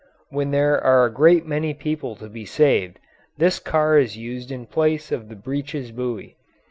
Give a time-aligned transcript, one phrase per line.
[0.29, 2.97] When there are a great many people to be saved,
[3.37, 6.37] this car is used in place of the breeches buoy.